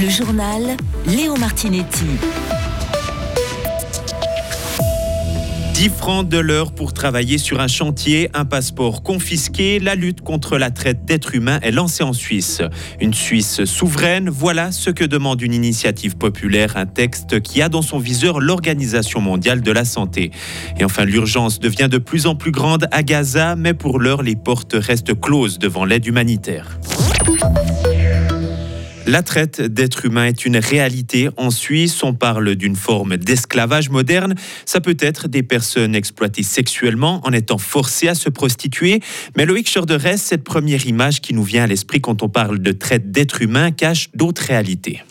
[0.00, 0.62] Le journal
[1.06, 2.06] Léo Martinetti.
[5.74, 10.56] 10 francs de l'heure pour travailler sur un chantier, un passeport confisqué, la lutte contre
[10.56, 12.62] la traite d'êtres humains est lancée en Suisse.
[12.98, 17.82] Une Suisse souveraine, voilà ce que demande une initiative populaire, un texte qui a dans
[17.82, 20.30] son viseur l'Organisation mondiale de la santé.
[20.78, 24.36] Et enfin, l'urgence devient de plus en plus grande à Gaza, mais pour l'heure, les
[24.36, 26.78] portes restent closes devant l'aide humanitaire.
[29.06, 32.02] La traite d'êtres humains est une réalité en Suisse.
[32.02, 34.34] On parle d'une forme d'esclavage moderne.
[34.66, 39.00] Ça peut être des personnes exploitées sexuellement en étant forcées à se prostituer.
[39.36, 42.72] Mais Loïc Schorderès, cette première image qui nous vient à l'esprit quand on parle de
[42.72, 45.02] traite d'êtres humains cache d'autres réalités.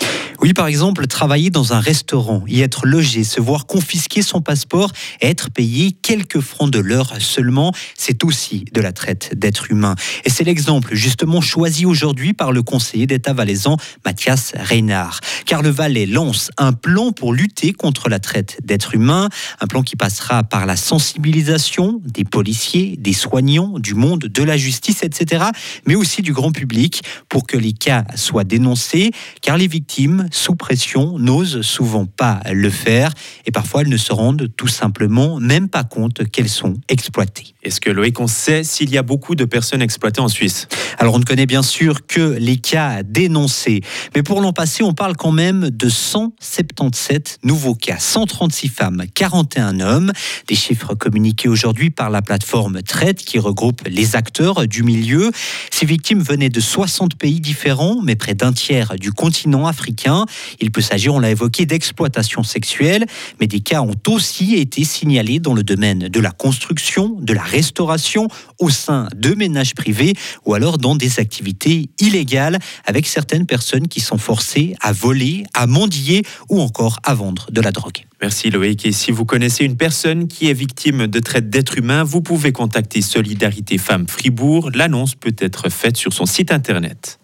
[0.42, 4.94] Oui, par exemple, travailler dans un restaurant, y être logé, se voir confisquer son passeport
[5.20, 9.96] et être payé quelques francs de l'heure seulement, c'est aussi de la traite d'êtres humains.
[10.24, 13.76] Et c'est l'exemple justement choisi aujourd'hui par le conseiller d'État valaisan
[14.06, 15.20] Mathias Reynard.
[15.46, 19.28] Car le Valais lance un plan pour lutter contre la traite d'êtres humains,
[19.60, 24.56] un plan qui passera par la sensibilisation des policiers, des soignants, du monde de la
[24.56, 25.48] justice, etc.,
[25.86, 30.56] mais aussi du grand public pour que les cas soient dénoncés, car les victimes sous
[30.56, 33.14] pression, n'osent souvent pas le faire
[33.46, 37.54] et parfois elles ne se rendent tout simplement même pas compte qu'elles sont exploitées.
[37.64, 40.68] Est-ce que Loïc, on sait s'il y a beaucoup de personnes exploitées en Suisse?
[40.98, 43.82] Alors on ne connaît bien sûr que les cas dénoncés,
[44.16, 49.80] mais pour l'an passé, on parle quand même de 177 nouveaux cas, 136 femmes, 41
[49.82, 50.12] hommes,
[50.48, 55.32] des chiffres communiqués aujourd'hui par la plateforme Traite qui regroupe les acteurs du milieu.
[55.72, 60.19] Ces victimes venaient de 60 pays différents, mais près d'un tiers du continent africain.
[60.60, 63.06] Il peut s'agir, on l'a évoqué, d'exploitation sexuelle,
[63.40, 67.44] mais des cas ont aussi été signalés dans le domaine de la construction, de la
[67.44, 68.28] restauration,
[68.60, 70.14] au sein de ménages privés
[70.46, 75.68] ou alors dans des activités illégales avec certaines personnes qui sont forcées à voler, à
[75.68, 78.06] mendier ou encore à vendre de la drogue.
[78.22, 78.86] Merci Loïc.
[78.86, 82.52] Et si vous connaissez une personne qui est victime de traite d'êtres humains, vous pouvez
[82.52, 84.72] contacter Solidarité Femmes Fribourg.
[84.74, 87.20] L'annonce peut être faite sur son site internet.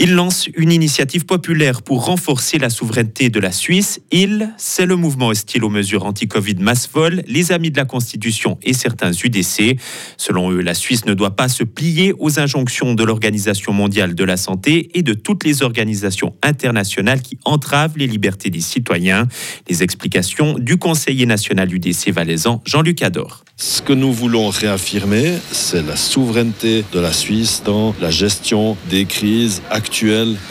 [0.00, 4.00] Il lance une initiative populaire pour renforcer la souveraineté de la Suisse.
[4.12, 8.74] Il, c'est le mouvement hostile aux mesures anti-Covid Massvol, les Amis de la Constitution et
[8.74, 9.76] certains UDC.
[10.16, 14.22] Selon eux, la Suisse ne doit pas se plier aux injonctions de l'Organisation mondiale de
[14.22, 19.26] la santé et de toutes les organisations internationales qui entravent les libertés des citoyens.
[19.68, 23.42] Les explications du conseiller national UDC valaisan, Jean-Luc Ador.
[23.56, 29.04] Ce que nous voulons réaffirmer, c'est la souveraineté de la Suisse dans la gestion des
[29.04, 29.87] crises actuelles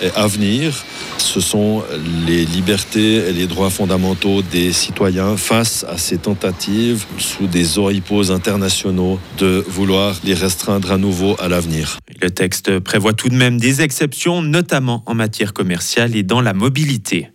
[0.01, 0.83] et à venir.
[1.17, 1.83] Ce sont
[2.25, 8.31] les libertés et les droits fondamentaux des citoyens face à ces tentatives sous des oripeaux
[8.31, 11.97] internationaux de vouloir les restreindre à nouveau à l'avenir.
[12.21, 16.53] Le texte prévoit tout de même des exceptions, notamment en matière commerciale et dans la
[16.53, 17.29] mobilité.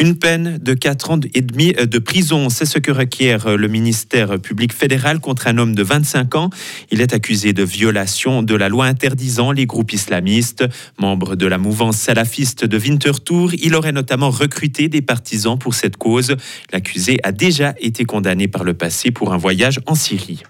[0.00, 3.56] Une peine de 4 ans et demi euh, de prison, c'est ce que requiert euh,
[3.56, 6.50] le ministère public fédéral contre un homme de 25 ans.
[6.92, 10.64] Il est accusé de violation de la loi interdisant les groupes islamistes.
[10.98, 15.96] Membre de la mouvance salafiste de Winterthur, il aurait notamment recruté des partisans pour cette
[15.96, 16.36] cause.
[16.72, 20.44] L'accusé a déjà été condamné par le passé pour un voyage en Syrie.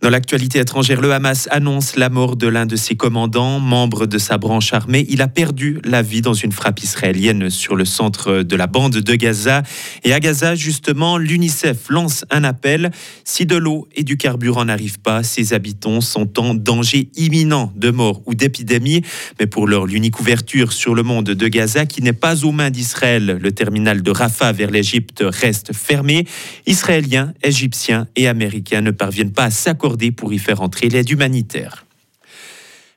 [0.00, 4.16] Dans l'actualité étrangère, le Hamas annonce la mort de l'un de ses commandants, membre de
[4.16, 5.04] sa branche armée.
[5.08, 8.98] Il a perdu la vie dans une frappe israélienne sur le centre de la bande
[8.98, 9.64] de Gaza.
[10.04, 12.92] Et à Gaza, justement, l'UNICEF lance un appel.
[13.24, 17.90] Si de l'eau et du carburant n'arrivent pas, ses habitants sont en danger imminent de
[17.90, 19.02] mort ou d'épidémie.
[19.40, 22.70] Mais pour l'heure, l'unique ouverture sur le monde de Gaza, qui n'est pas aux mains
[22.70, 26.24] d'Israël, le terminal de Rafah vers l'Égypte reste fermé.
[26.66, 31.84] Israéliens, Égyptiens et Américains ne parviennent pas à s'accorder pour y faire entrer l'aide humanitaire.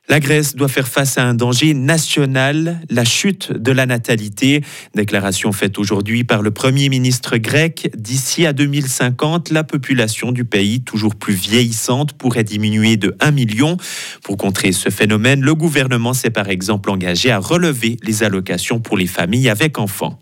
[0.08, 4.62] La Grèce doit faire face à un danger national, la chute de la natalité.
[4.94, 7.88] Déclaration faite aujourd'hui par le Premier ministre grec.
[7.96, 13.76] D'ici à 2050, la population du pays, toujours plus vieillissante, pourrait diminuer de 1 million.
[14.22, 18.96] Pour contrer ce phénomène, le gouvernement s'est par exemple engagé à relever les allocations pour
[18.96, 20.18] les familles avec enfants.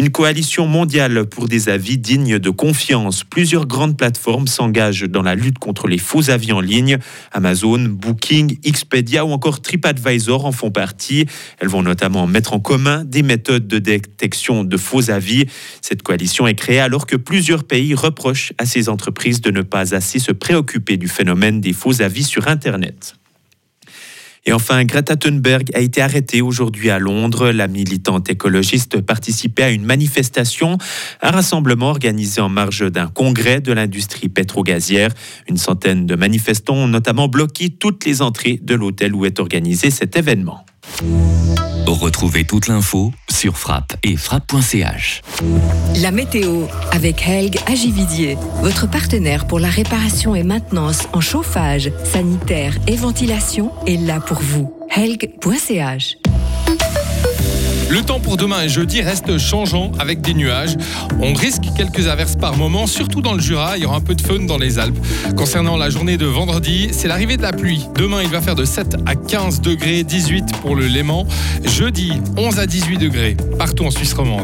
[0.00, 3.24] Une coalition mondiale pour des avis dignes de confiance.
[3.24, 6.98] Plusieurs grandes plateformes s'engagent dans la lutte contre les faux avis en ligne.
[7.32, 11.26] Amazon, Booking, Expedia ou encore TripAdvisor en font partie.
[11.58, 15.46] Elles vont notamment mettre en commun des méthodes de détection de faux avis.
[15.82, 19.96] Cette coalition est créée alors que plusieurs pays reprochent à ces entreprises de ne pas
[19.96, 23.17] assez se préoccuper du phénomène des faux avis sur Internet.
[24.48, 27.50] Et enfin, Greta Thunberg a été arrêtée aujourd'hui à Londres.
[27.50, 30.78] La militante écologiste participait à une manifestation,
[31.20, 35.10] un rassemblement organisé en marge d'un congrès de l'industrie pétrogazière.
[35.50, 39.90] Une centaine de manifestants ont notamment bloqué toutes les entrées de l'hôtel où est organisé
[39.90, 40.64] cet événement.
[41.86, 45.22] Retrouvez toute l'info sur frappe et frappe.ch.
[46.00, 52.74] La météo avec Helg Agividier, votre partenaire pour la réparation et maintenance en chauffage, sanitaire
[52.86, 54.72] et ventilation est là pour vous.
[54.94, 56.16] Helg.ch
[57.90, 60.76] le temps pour demain et jeudi reste changeant avec des nuages.
[61.20, 63.78] On risque quelques averses par moment, surtout dans le Jura.
[63.78, 64.98] Il y aura un peu de fun dans les Alpes.
[65.36, 67.86] Concernant la journée de vendredi, c'est l'arrivée de la pluie.
[67.94, 71.26] Demain, il va faire de 7 à 15 degrés, 18 pour le Léman.
[71.64, 74.36] Jeudi, 11 à 18 degrés partout en Suisse romande.